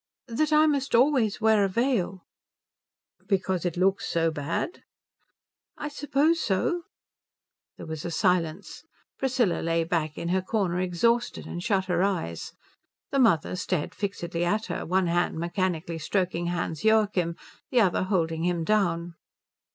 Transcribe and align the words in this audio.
"That 0.29 0.51
I 0.51 0.65
must 0.65 0.95
always 0.95 1.39
wear 1.39 1.63
a 1.63 1.67
veil." 1.69 2.25
"Because 3.27 3.65
it 3.65 3.77
looks 3.77 4.09
so 4.09 4.31
bad?" 4.31 4.81
"I 5.77 5.89
suppose 5.89 6.39
so." 6.39 6.85
There 7.77 7.85
was 7.85 8.03
a 8.03 8.09
silence. 8.09 8.83
Priscilla 9.19 9.61
lay 9.61 9.83
back 9.83 10.17
in 10.17 10.29
her 10.29 10.41
corner 10.41 10.79
exhausted, 10.79 11.45
and 11.45 11.61
shut 11.61 11.85
her 11.85 12.01
eyes. 12.01 12.51
The 13.11 13.19
mother 13.19 13.55
stared 13.55 13.93
fixedly 13.93 14.43
at 14.43 14.65
her, 14.73 14.87
one 14.87 15.05
hand 15.05 15.37
mechanically 15.37 15.99
stroking 15.99 16.47
Hans 16.47 16.83
Joachim, 16.83 17.35
the 17.69 17.81
other 17.81 18.01
holding 18.01 18.43
him 18.43 18.63
down. 18.63 19.13